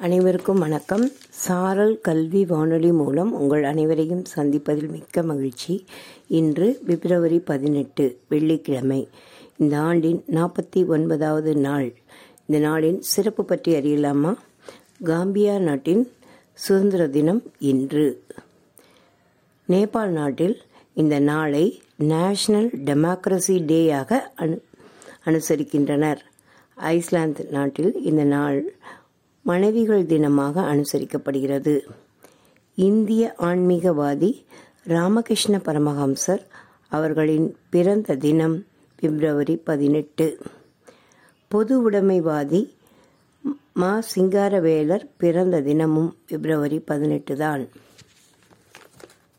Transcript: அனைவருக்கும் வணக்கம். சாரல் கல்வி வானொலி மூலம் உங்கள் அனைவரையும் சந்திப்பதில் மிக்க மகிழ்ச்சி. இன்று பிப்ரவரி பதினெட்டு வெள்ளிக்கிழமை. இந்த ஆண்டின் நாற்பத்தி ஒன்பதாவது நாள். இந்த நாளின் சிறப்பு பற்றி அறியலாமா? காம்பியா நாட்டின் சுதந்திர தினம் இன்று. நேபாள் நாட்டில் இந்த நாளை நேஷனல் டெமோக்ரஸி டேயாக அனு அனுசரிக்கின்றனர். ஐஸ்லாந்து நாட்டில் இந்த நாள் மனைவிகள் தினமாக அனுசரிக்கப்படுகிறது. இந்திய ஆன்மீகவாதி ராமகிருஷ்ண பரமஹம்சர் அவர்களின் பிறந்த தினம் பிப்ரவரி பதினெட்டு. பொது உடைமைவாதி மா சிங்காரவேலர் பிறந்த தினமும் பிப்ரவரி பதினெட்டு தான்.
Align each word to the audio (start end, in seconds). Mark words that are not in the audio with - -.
அனைவருக்கும் 0.00 0.58
வணக்கம். 0.58 1.10
சாரல் 1.28 2.00
கல்வி 2.00 2.44
வானொலி 2.44 2.92
மூலம் 2.92 3.32
உங்கள் 3.32 3.64
அனைவரையும் 3.64 4.22
சந்திப்பதில் 4.36 4.90
மிக்க 4.90 5.22
மகிழ்ச்சி. 5.22 5.84
இன்று 6.28 6.80
பிப்ரவரி 6.86 7.38
பதினெட்டு 7.38 8.18
வெள்ளிக்கிழமை. 8.28 9.08
இந்த 9.56 9.78
ஆண்டின் 9.78 10.24
நாற்பத்தி 10.30 10.86
ஒன்பதாவது 10.86 11.56
நாள். 11.56 11.92
இந்த 12.46 12.68
நாளின் 12.68 12.98
சிறப்பு 12.98 13.44
பற்றி 13.44 13.74
அறியலாமா? 13.74 14.34
காம்பியா 15.04 15.58
நாட்டின் 15.58 16.12
சுதந்திர 16.54 17.08
தினம் 17.08 17.42
இன்று. 17.58 18.22
நேபாள் 19.68 20.08
நாட்டில் 20.08 20.60
இந்த 20.94 21.18
நாளை 21.18 21.82
நேஷனல் 21.96 22.70
டெமோக்ரஸி 22.84 23.58
டேயாக 23.72 24.20
அனு 24.36 24.60
அனுசரிக்கின்றனர். 25.24 26.18
ஐஸ்லாந்து 26.74 27.48
நாட்டில் 27.50 28.02
இந்த 28.02 28.24
நாள் 28.24 28.72
மனைவிகள் 29.48 30.04
தினமாக 30.04 30.56
அனுசரிக்கப்படுகிறது. 30.72 31.74
இந்திய 32.74 33.34
ஆன்மீகவாதி 33.38 34.30
ராமகிருஷ்ண 34.84 35.60
பரமஹம்சர் 35.64 36.42
அவர்களின் 36.88 37.56
பிறந்த 37.70 38.16
தினம் 38.16 38.56
பிப்ரவரி 38.96 39.56
பதினெட்டு. 39.56 40.26
பொது 41.48 41.90
உடைமைவாதி 41.90 42.62
மா 43.72 43.92
சிங்காரவேலர் 44.14 45.04
பிறந்த 45.16 45.60
தினமும் 45.60 46.16
பிப்ரவரி 46.26 46.78
பதினெட்டு 46.78 47.36
தான். 47.36 47.68